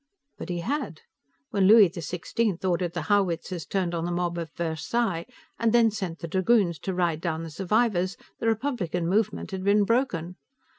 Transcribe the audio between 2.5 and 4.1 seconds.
ordered the howitzers turned on